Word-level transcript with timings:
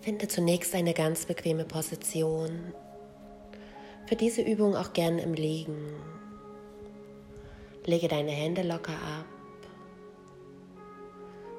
Finde 0.00 0.28
zunächst 0.28 0.74
eine 0.74 0.94
ganz 0.94 1.26
bequeme 1.26 1.64
Position. 1.64 2.72
Für 4.06 4.16
diese 4.16 4.40
Übung 4.40 4.74
auch 4.74 4.94
gern 4.94 5.18
im 5.18 5.34
Liegen. 5.34 5.92
Lege 7.84 8.08
deine 8.08 8.30
Hände 8.30 8.62
locker 8.62 8.94
ab. 8.94 9.26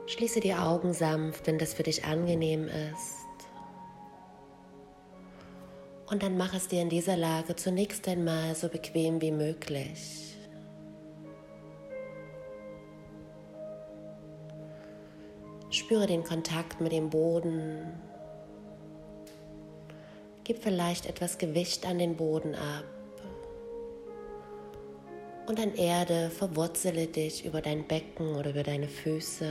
Schließe 0.07 0.39
die 0.39 0.55
Augen 0.55 0.93
sanft, 0.93 1.45
wenn 1.45 1.59
das 1.59 1.75
für 1.75 1.83
dich 1.83 2.03
angenehm 2.03 2.67
ist. 2.67 3.17
Und 6.09 6.23
dann 6.23 6.35
mach 6.35 6.53
es 6.53 6.67
dir 6.67 6.81
in 6.81 6.89
dieser 6.89 7.15
Lage 7.15 7.55
zunächst 7.55 8.07
einmal 8.07 8.55
so 8.55 8.69
bequem 8.69 9.21
wie 9.21 9.31
möglich. 9.31 10.35
Spüre 15.69 16.07
den 16.07 16.23
Kontakt 16.23 16.81
mit 16.81 16.91
dem 16.91 17.09
Boden. 17.09 18.10
Gib 20.51 20.63
vielleicht 20.63 21.05
etwas 21.05 21.37
Gewicht 21.37 21.85
an 21.85 21.97
den 21.97 22.17
Boden 22.17 22.55
ab. 22.55 22.83
Und 25.47 25.57
an 25.61 25.73
Erde 25.75 26.29
verwurzele 26.29 27.07
dich 27.07 27.45
über 27.45 27.61
dein 27.61 27.87
Becken 27.87 28.35
oder 28.35 28.49
über 28.49 28.63
deine 28.63 28.89
Füße. 28.89 29.49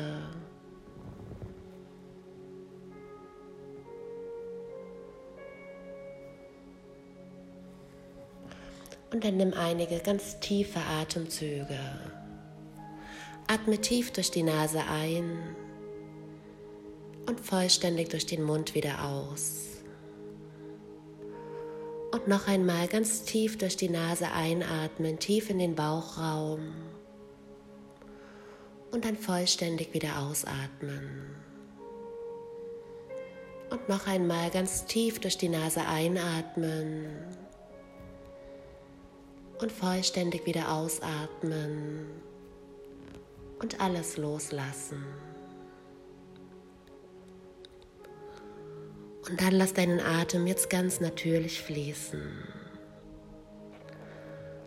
Und 9.10 9.24
dann 9.24 9.38
nimm 9.38 9.54
einige 9.54 10.00
ganz 10.00 10.38
tiefe 10.40 10.80
Atemzüge. 10.80 11.78
Atme 13.46 13.78
tief 13.78 14.12
durch 14.12 14.30
die 14.30 14.42
Nase 14.42 14.82
ein 14.82 15.56
und 17.26 17.40
vollständig 17.40 18.10
durch 18.10 18.26
den 18.26 18.42
Mund 18.42 18.74
wieder 18.74 19.02
aus. 19.02 19.79
Und 22.12 22.26
noch 22.26 22.48
einmal 22.48 22.88
ganz 22.88 23.22
tief 23.22 23.56
durch 23.58 23.76
die 23.76 23.88
Nase 23.88 24.32
einatmen, 24.32 25.18
tief 25.18 25.48
in 25.48 25.58
den 25.58 25.74
Bauchraum. 25.76 26.72
Und 28.90 29.04
dann 29.04 29.16
vollständig 29.16 29.94
wieder 29.94 30.18
ausatmen. 30.18 31.36
Und 33.70 33.88
noch 33.88 34.08
einmal 34.08 34.50
ganz 34.50 34.84
tief 34.86 35.20
durch 35.20 35.38
die 35.38 35.48
Nase 35.48 35.86
einatmen 35.86 37.06
und 39.60 39.70
vollständig 39.70 40.46
wieder 40.46 40.72
ausatmen 40.72 42.06
und 43.60 43.80
alles 43.80 44.16
loslassen. 44.16 45.04
Und 49.30 49.40
dann 49.40 49.52
lass 49.52 49.72
deinen 49.72 50.00
Atem 50.00 50.48
jetzt 50.48 50.70
ganz 50.70 51.00
natürlich 51.00 51.62
fließen. 51.62 52.20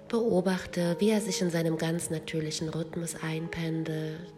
Beobachte, 0.07 0.95
wie 0.99 1.09
er 1.09 1.19
sich 1.19 1.41
in 1.41 1.49
seinem 1.49 1.77
ganz 1.77 2.09
natürlichen 2.09 2.69
Rhythmus 2.69 3.15
einpendelt. 3.21 4.31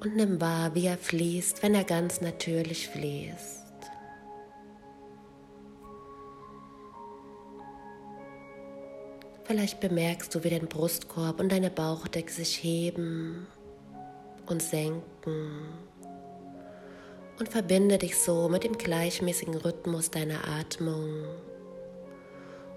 Und 0.00 0.16
nimm 0.16 0.40
wahr, 0.40 0.74
wie 0.74 0.86
er 0.86 0.98
fließt, 0.98 1.62
wenn 1.62 1.74
er 1.74 1.84
ganz 1.84 2.20
natürlich 2.20 2.88
fließt. 2.88 3.60
Vielleicht 9.44 9.80
bemerkst 9.80 10.34
du, 10.34 10.44
wie 10.44 10.50
dein 10.50 10.68
Brustkorb 10.68 11.40
und 11.40 11.50
deine 11.50 11.70
Bauchdecke 11.70 12.32
sich 12.32 12.62
heben 12.62 13.46
und 14.46 14.62
senken. 14.62 15.89
Und 17.40 17.48
verbinde 17.48 17.96
dich 17.96 18.18
so 18.18 18.50
mit 18.50 18.64
dem 18.64 18.76
gleichmäßigen 18.76 19.54
Rhythmus 19.54 20.10
deiner 20.10 20.46
Atmung. 20.46 21.24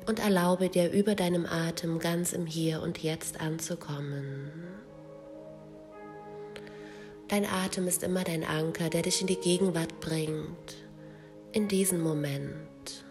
Und 0.08 0.20
erlaube 0.20 0.70
dir 0.70 0.90
über 0.90 1.16
deinem 1.16 1.46
Atem 1.46 2.00
ganz 2.00 2.32
im 2.32 2.46
Hier 2.46 2.82
und 2.82 3.04
Jetzt 3.04 3.42
anzukommen. 3.42 4.50
Dein 7.28 7.46
Atem 7.46 7.90
ist 7.90 8.04
immer 8.04 8.24
dein 8.24 8.46
Anker, 8.46 8.90
der 8.90 9.02
dich 9.02 9.20
in 9.20 9.28
die 9.28 9.36
Gegenwart 9.36 10.00
bringt, 10.00 10.78
in 11.52 11.68
diesen 11.68 12.02
Moment. 12.02 13.04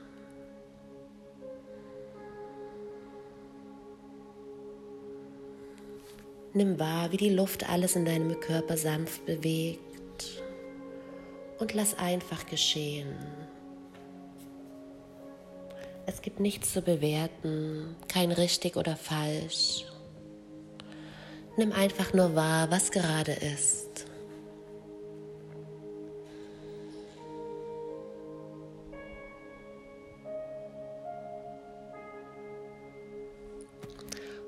Nimm 6.54 6.78
wahr, 6.78 7.12
wie 7.12 7.18
die 7.18 7.34
Luft 7.34 7.68
alles 7.68 7.94
in 7.94 8.06
deinem 8.06 8.40
Körper 8.40 8.78
sanft 8.78 9.26
bewegt 9.26 9.91
und 11.62 11.74
lass 11.74 11.96
einfach 11.96 12.44
geschehen. 12.46 13.14
Es 16.06 16.20
gibt 16.20 16.40
nichts 16.40 16.72
zu 16.72 16.82
bewerten, 16.82 17.94
kein 18.08 18.32
richtig 18.32 18.76
oder 18.76 18.96
falsch. 18.96 19.84
Nimm 21.56 21.70
einfach 21.70 22.12
nur 22.14 22.34
wahr, 22.34 22.68
was 22.72 22.90
gerade 22.90 23.30
ist. 23.30 24.06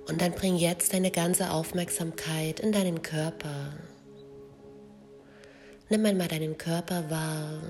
Und 0.09 0.21
dann 0.21 0.33
bring 0.33 0.57
jetzt 0.57 0.93
deine 0.93 1.13
ganze 1.13 1.53
Aufmerksamkeit 1.53 2.59
in 2.59 2.73
deinen 2.73 3.03
Körper. 3.03 3.73
Nimm 5.91 6.07
einmal 6.07 6.29
deinen 6.29 6.57
Körper 6.57 7.11
wahr 7.11 7.61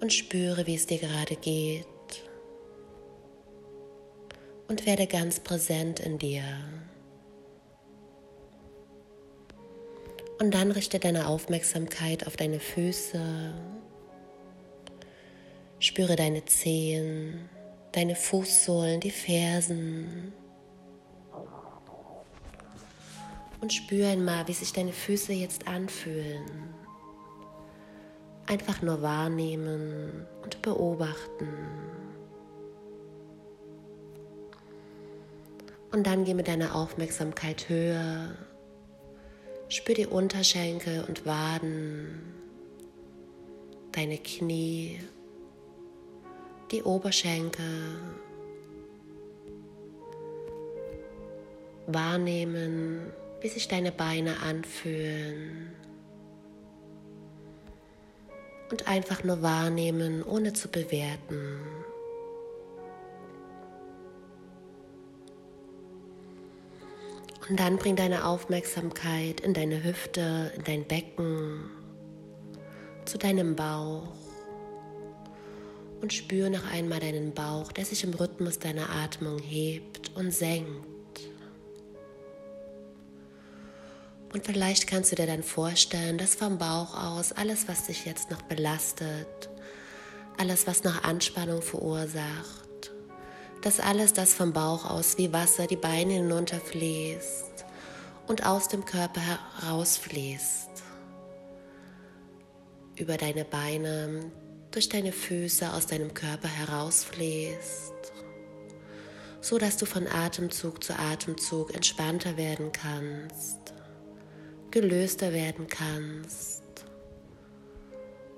und 0.00 0.12
spüre, 0.12 0.66
wie 0.66 0.74
es 0.74 0.86
dir 0.86 0.98
gerade 0.98 1.36
geht. 1.36 1.86
Und 4.68 4.86
werde 4.86 5.06
ganz 5.06 5.40
präsent 5.40 6.00
in 6.00 6.18
dir. 6.18 6.42
Und 10.38 10.52
dann 10.52 10.72
richte 10.72 10.98
deine 10.98 11.28
Aufmerksamkeit 11.28 12.26
auf 12.26 12.36
deine 12.36 12.60
Füße. 12.60 13.54
Spüre 15.78 16.16
deine 16.16 16.44
Zehen, 16.44 17.48
deine 17.92 18.14
Fußsohlen, 18.14 19.00
die 19.00 19.10
Fersen. 19.10 20.34
Und 23.64 23.72
spür 23.72 24.08
einmal, 24.08 24.46
wie 24.46 24.52
sich 24.52 24.74
deine 24.74 24.92
Füße 24.92 25.32
jetzt 25.32 25.66
anfühlen. 25.66 26.44
Einfach 28.46 28.82
nur 28.82 29.00
wahrnehmen 29.00 30.26
und 30.42 30.60
beobachten. 30.60 31.48
Und 35.92 36.06
dann 36.06 36.26
geh 36.26 36.34
mit 36.34 36.46
deiner 36.46 36.74
Aufmerksamkeit 36.74 37.70
höher. 37.70 38.36
Spür 39.70 39.94
die 39.94 40.08
Unterschenkel 40.08 41.02
und 41.08 41.24
Waden, 41.24 42.20
deine 43.92 44.18
Knie 44.18 45.00
die 46.70 46.82
Oberschenkel 46.82 47.64
wahrnehmen, 51.86 53.10
wie 53.44 53.48
sich 53.50 53.68
deine 53.68 53.92
Beine 53.92 54.40
anfühlen. 54.40 55.70
Und 58.70 58.88
einfach 58.88 59.22
nur 59.22 59.42
wahrnehmen, 59.42 60.22
ohne 60.22 60.54
zu 60.54 60.68
bewerten. 60.68 61.60
Und 67.46 67.60
dann 67.60 67.76
bring 67.76 67.96
deine 67.96 68.24
Aufmerksamkeit 68.24 69.40
in 69.40 69.52
deine 69.52 69.84
Hüfte, 69.84 70.50
in 70.56 70.64
dein 70.64 70.84
Becken, 70.86 71.68
zu 73.04 73.18
deinem 73.18 73.56
Bauch 73.56 74.08
und 76.00 76.14
spür 76.14 76.48
noch 76.48 76.64
einmal 76.72 77.00
deinen 77.00 77.34
Bauch, 77.34 77.72
der 77.72 77.84
sich 77.84 78.04
im 78.04 78.14
Rhythmus 78.14 78.58
deiner 78.58 78.88
Atmung 78.88 79.38
hebt 79.38 80.16
und 80.16 80.30
senkt. 80.30 80.93
Und 84.34 84.44
vielleicht 84.44 84.88
kannst 84.88 85.12
du 85.12 85.16
dir 85.16 85.28
dann 85.28 85.44
vorstellen, 85.44 86.18
dass 86.18 86.34
vom 86.34 86.58
Bauch 86.58 87.00
aus 87.00 87.30
alles, 87.30 87.68
was 87.68 87.86
dich 87.86 88.04
jetzt 88.04 88.32
noch 88.32 88.42
belastet, 88.42 89.48
alles, 90.38 90.66
was 90.66 90.82
noch 90.82 91.04
Anspannung 91.04 91.62
verursacht, 91.62 92.90
dass 93.62 93.78
alles 93.78 94.12
das 94.12 94.34
vom 94.34 94.52
Bauch 94.52 94.90
aus 94.90 95.18
wie 95.18 95.32
Wasser 95.32 95.68
die 95.68 95.76
Beine 95.76 96.14
hinunterfließt 96.14 97.64
und 98.26 98.44
aus 98.44 98.66
dem 98.66 98.84
Körper 98.84 99.20
herausfließt. 99.60 100.82
Über 102.96 103.16
deine 103.16 103.44
Beine, 103.44 104.32
durch 104.72 104.88
deine 104.88 105.12
Füße 105.12 105.72
aus 105.72 105.86
deinem 105.86 106.12
Körper 106.12 106.48
herausfließt, 106.48 108.12
so 109.40 109.58
dass 109.58 109.76
du 109.76 109.86
von 109.86 110.08
Atemzug 110.08 110.82
zu 110.82 110.98
Atemzug 110.98 111.72
entspannter 111.72 112.36
werden 112.36 112.72
kannst, 112.72 113.74
gelöster 114.74 115.32
werden 115.32 115.68
kannst 115.68 116.64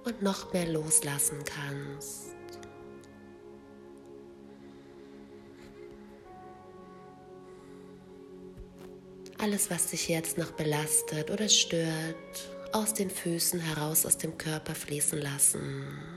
und 0.04 0.20
noch 0.20 0.52
mehr 0.52 0.66
loslassen 0.66 1.38
kannst. 1.46 2.34
Alles, 9.38 9.70
was 9.70 9.86
dich 9.86 10.08
jetzt 10.10 10.36
noch 10.36 10.50
belastet 10.50 11.30
oder 11.30 11.48
stört, 11.48 12.50
aus 12.72 12.92
den 12.92 13.08
Füßen 13.08 13.58
heraus 13.58 14.04
aus 14.04 14.18
dem 14.18 14.36
Körper 14.36 14.74
fließen 14.74 15.18
lassen. 15.18 16.15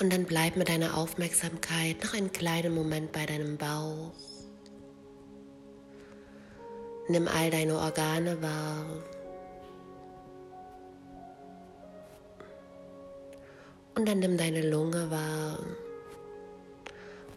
Und 0.00 0.12
dann 0.12 0.24
bleib 0.24 0.56
mit 0.56 0.68
deiner 0.68 0.96
Aufmerksamkeit 0.96 2.04
noch 2.04 2.14
einen 2.14 2.32
kleinen 2.32 2.72
Moment 2.72 3.10
bei 3.10 3.26
deinem 3.26 3.56
Bauch. 3.56 4.12
Nimm 7.08 7.26
all 7.26 7.50
deine 7.50 7.76
Organe 7.76 8.40
wahr. 8.40 8.84
Und 13.96 14.06
dann 14.08 14.20
nimm 14.20 14.36
deine 14.36 14.68
Lunge 14.70 15.10
wahr. 15.10 15.58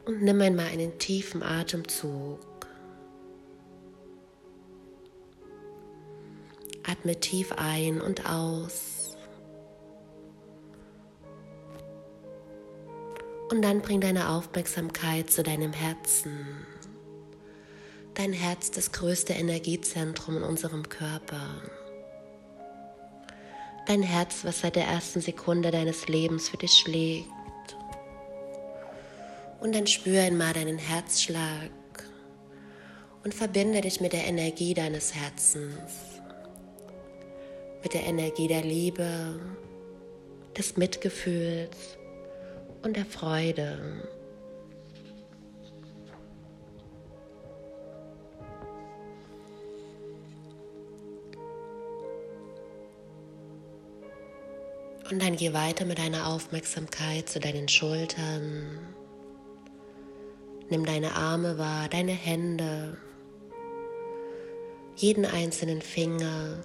Und 0.05 0.21
nimm 0.21 0.39
einmal 0.41 0.67
einen 0.67 0.99
tiefen 0.99 1.41
Atemzug. 1.41 2.39
Atme 6.83 7.19
tief 7.19 7.53
ein 7.53 8.01
und 8.01 8.29
aus. 8.29 9.00
Und 13.51 13.63
dann 13.63 13.81
bring 13.81 13.99
deine 13.99 14.29
Aufmerksamkeit 14.29 15.29
zu 15.29 15.43
deinem 15.43 15.73
Herzen. 15.73 16.65
Dein 18.13 18.31
Herz, 18.31 18.71
das 18.71 18.93
größte 18.93 19.33
Energiezentrum 19.33 20.37
in 20.37 20.43
unserem 20.43 20.87
Körper. 20.87 21.61
Dein 23.87 24.03
Herz, 24.03 24.45
was 24.45 24.61
seit 24.61 24.77
der 24.77 24.85
ersten 24.85 25.19
Sekunde 25.19 25.69
deines 25.69 26.07
Lebens 26.07 26.47
für 26.47 26.55
dich 26.55 26.71
schlägt. 26.71 27.27
Und 29.59 29.75
dann 29.75 29.85
spüre 29.85 30.21
einmal 30.21 30.53
deinen 30.53 30.77
Herzschlag 30.77 31.71
und 33.25 33.33
verbinde 33.33 33.81
dich 33.81 33.99
mit 33.99 34.13
der 34.13 34.27
Energie 34.27 34.73
deines 34.73 35.13
Herzens, 35.13 35.91
mit 37.83 37.93
der 37.93 38.05
Energie 38.05 38.47
der 38.47 38.63
Liebe, 38.63 39.41
des 40.57 40.77
Mitgefühls 40.77 41.97
und 42.83 42.95
der 42.95 43.05
Freude. 43.05 44.01
Und 55.11 55.21
dann 55.21 55.35
geh 55.35 55.53
weiter 55.53 55.83
mit 55.83 55.99
deiner 55.99 56.27
Aufmerksamkeit 56.27 57.27
zu 57.27 57.41
deinen 57.41 57.67
Schultern. 57.67 58.79
Nimm 60.69 60.85
deine 60.85 61.15
Arme 61.15 61.57
wahr, 61.57 61.89
deine 61.89 62.13
Hände, 62.13 62.97
jeden 64.95 65.25
einzelnen 65.25 65.81
Finger. 65.81 66.63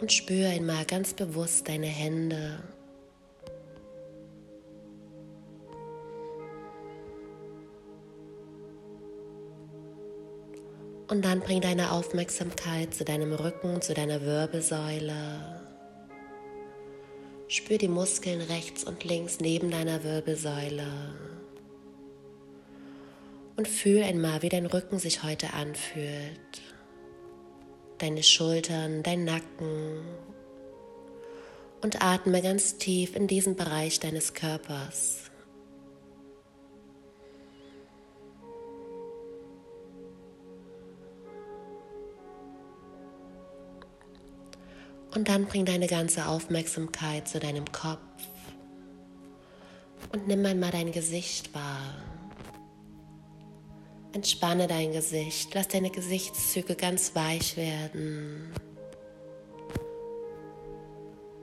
Und 0.00 0.12
spüre 0.12 0.48
einmal 0.48 0.84
ganz 0.84 1.12
bewusst 1.12 1.68
deine 1.68 1.86
Hände. 1.86 2.62
Und 11.08 11.24
dann 11.24 11.40
bring 11.40 11.62
deine 11.62 11.92
Aufmerksamkeit 11.92 12.94
zu 12.94 13.04
deinem 13.04 13.32
Rücken, 13.32 13.80
zu 13.80 13.94
deiner 13.94 14.20
Wirbelsäule. 14.20 15.58
Spür 17.48 17.78
die 17.78 17.88
Muskeln 17.88 18.42
rechts 18.42 18.84
und 18.84 19.04
links 19.04 19.40
neben 19.40 19.70
deiner 19.70 20.04
Wirbelsäule. 20.04 20.86
Und 23.56 23.66
fühl 23.66 24.02
einmal, 24.02 24.42
wie 24.42 24.50
dein 24.50 24.66
Rücken 24.66 24.98
sich 24.98 25.22
heute 25.22 25.54
anfühlt. 25.54 26.62
Deine 27.98 28.22
Schultern, 28.22 29.02
dein 29.02 29.24
Nacken. 29.24 30.02
Und 31.80 32.02
atme 32.02 32.42
ganz 32.42 32.78
tief 32.78 33.14
in 33.14 33.26
diesen 33.26 33.56
Bereich 33.56 34.00
deines 34.00 34.34
Körpers. 34.34 35.28
Und 45.14 45.28
dann 45.28 45.46
bring 45.46 45.64
deine 45.64 45.86
ganze 45.86 46.26
Aufmerksamkeit 46.26 47.26
zu 47.26 47.40
deinem 47.40 47.64
Kopf 47.72 47.98
und 50.12 50.28
nimm 50.28 50.44
einmal 50.46 50.70
dein 50.70 50.92
Gesicht 50.92 51.54
wahr. 51.54 51.94
Entspanne 54.12 54.66
dein 54.66 54.92
Gesicht, 54.92 55.54
lass 55.54 55.68
deine 55.68 55.90
Gesichtszüge 55.90 56.74
ganz 56.74 57.14
weich 57.14 57.56
werden. 57.56 58.52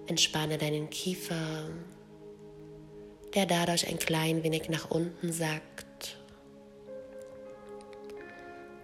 Entspanne 0.07 0.57
deinen 0.57 0.89
Kiefer, 0.89 1.69
der 3.33 3.45
dadurch 3.45 3.87
ein 3.87 3.99
klein 3.99 4.43
wenig 4.43 4.69
nach 4.69 4.89
unten 4.91 5.31
sackt. 5.31 6.17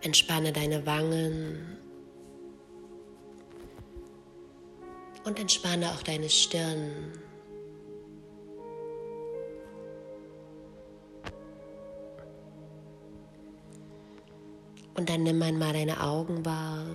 Entspanne 0.02 0.52
deine 0.52 0.86
Wangen 0.86 1.78
und 5.24 5.40
entspanne 5.40 5.92
auch 5.92 6.02
deine 6.02 6.30
Stirn. 6.30 7.14
Und 15.02 15.10
dann 15.10 15.24
nimm 15.24 15.42
einmal 15.42 15.74
deine 15.74 16.00
Augen 16.00 16.46
wahr. 16.46 16.86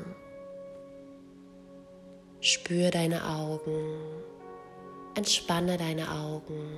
Spür 2.40 2.92
deine 2.92 3.26
Augen. 3.28 3.96
Entspanne 5.16 5.76
deine 5.76 6.08
Augen. 6.08 6.70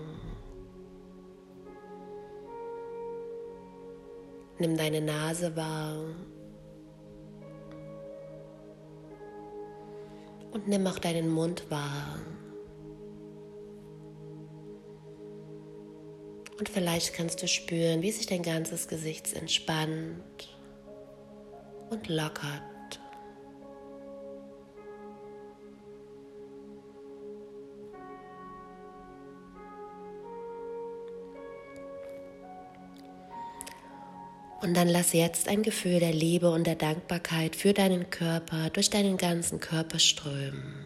Nimm 4.59 4.79
deine 4.79 5.03
Nase 5.03 5.55
wahr. 5.55 5.99
und 10.53 10.67
nimm 10.67 10.87
auch 10.87 10.99
deinen 10.99 11.29
Mund 11.29 11.71
wahr. 11.71 12.19
Und 16.59 16.71
vielleicht 16.71 17.13
kannst 17.13 17.43
du 17.43 17.49
spüren, 17.49 18.01
wie 18.01 18.13
sich 18.13 18.25
dein 18.25 18.43
ganzes 18.43 18.89
Gesicht 18.89 19.35
entspannt 19.35 20.58
und 21.91 22.09
lockert. 22.09 22.63
Und 34.61 34.77
dann 34.77 34.89
lass 34.89 35.13
jetzt 35.13 35.49
ein 35.49 35.63
Gefühl 35.63 36.01
der 36.01 36.13
Liebe 36.13 36.51
und 36.51 36.67
der 36.67 36.75
Dankbarkeit 36.75 37.55
für 37.55 37.73
deinen 37.73 38.11
Körper 38.11 38.71
durch 38.71 38.91
deinen 38.91 39.17
ganzen 39.17 39.61
Körper 39.61 39.99
strömen. 39.99 40.85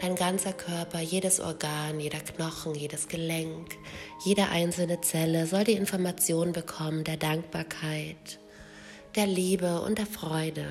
Dein 0.00 0.14
ganzer 0.14 0.52
Körper, 0.52 1.00
jedes 1.00 1.40
Organ, 1.40 1.98
jeder 1.98 2.20
Knochen, 2.20 2.76
jedes 2.76 3.08
Gelenk, 3.08 3.76
jede 4.24 4.48
einzelne 4.48 5.00
Zelle 5.00 5.46
soll 5.46 5.64
die 5.64 5.72
Information 5.72 6.52
bekommen 6.52 7.02
der 7.02 7.16
Dankbarkeit, 7.16 8.38
der 9.14 9.26
Liebe 9.26 9.80
und 9.80 9.98
der 9.98 10.06
Freude. 10.06 10.66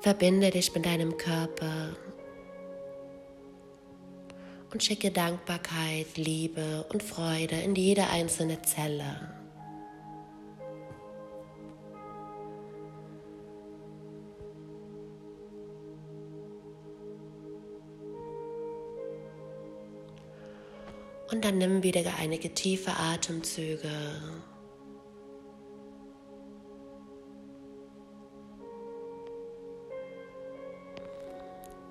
Verbinde 0.00 0.50
dich 0.50 0.74
mit 0.74 0.86
deinem 0.86 1.16
Körper 1.16 1.94
und 4.72 4.82
schicke 4.82 5.10
Dankbarkeit, 5.10 6.16
Liebe 6.16 6.86
und 6.90 7.02
Freude 7.02 7.56
in 7.56 7.74
jede 7.74 8.08
einzelne 8.08 8.62
Zelle. 8.62 9.39
Und 21.30 21.44
dann 21.44 21.58
nimm 21.58 21.82
wieder 21.82 22.02
einige 22.18 22.52
tiefe 22.54 22.90
Atemzüge. 22.90 23.90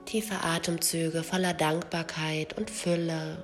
Tiefe 0.05 0.43
Atemzüge 0.43 1.23
voller 1.23 1.53
Dankbarkeit 1.53 2.57
und 2.57 2.69
Fülle. 2.69 3.43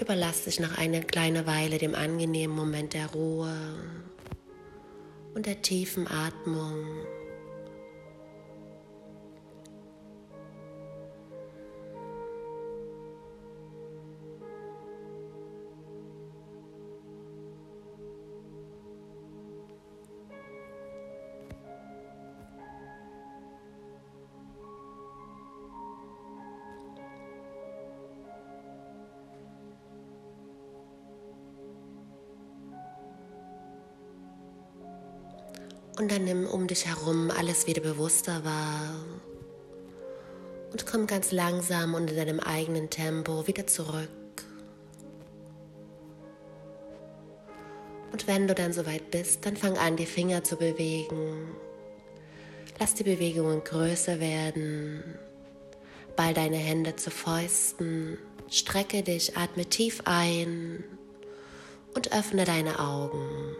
Überlass 0.00 0.44
dich 0.44 0.58
noch 0.60 0.78
eine 0.78 1.02
kleine 1.02 1.46
Weile 1.46 1.78
dem 1.78 1.94
angenehmen 1.94 2.56
Moment 2.56 2.94
der 2.94 3.06
Ruhe 3.12 3.54
und 5.34 5.46
der 5.46 5.60
tiefen 5.60 6.08
Atmung. 6.08 6.84
Und 35.98 36.12
dann 36.12 36.24
nimm 36.24 36.46
um 36.46 36.68
dich 36.68 36.86
herum 36.86 37.32
alles 37.36 37.66
wieder 37.66 37.80
bewusster 37.80 38.44
wahr. 38.44 38.94
Und 40.70 40.86
komm 40.86 41.08
ganz 41.08 41.32
langsam 41.32 41.94
und 41.94 42.08
in 42.10 42.16
deinem 42.16 42.38
eigenen 42.38 42.88
Tempo 42.88 43.46
wieder 43.48 43.66
zurück. 43.66 44.08
Und 48.12 48.26
wenn 48.28 48.46
du 48.46 48.54
dann 48.54 48.72
soweit 48.72 49.10
bist, 49.10 49.44
dann 49.44 49.56
fang 49.56 49.76
an, 49.76 49.96
die 49.96 50.06
Finger 50.06 50.44
zu 50.44 50.56
bewegen. 50.56 51.48
Lass 52.78 52.94
die 52.94 53.04
Bewegungen 53.04 53.64
größer 53.64 54.20
werden. 54.20 55.02
Ball 56.14 56.32
deine 56.32 56.56
Hände 56.56 56.94
zu 56.94 57.10
Fäusten. 57.10 58.18
Strecke 58.48 59.02
dich, 59.02 59.36
atme 59.36 59.66
tief 59.66 60.02
ein 60.04 60.84
und 61.94 62.12
öffne 62.12 62.44
deine 62.44 62.78
Augen. 62.78 63.56